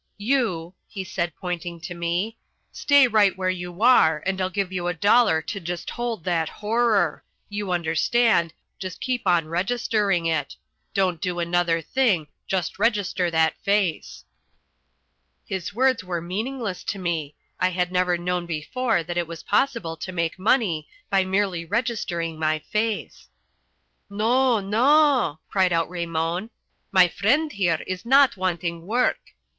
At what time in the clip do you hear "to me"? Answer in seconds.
1.81-2.35, 16.85-17.35